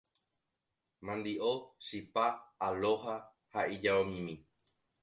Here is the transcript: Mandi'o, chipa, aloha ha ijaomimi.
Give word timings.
Mandi'o, 1.09 1.51
chipa, 1.89 2.25
aloha 2.69 3.15
ha 3.53 3.59
ijaomimi. 3.79 4.33